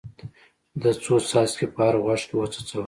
[0.81, 2.79] ده څو څاڅکي په هر غوږ کې وڅڅول.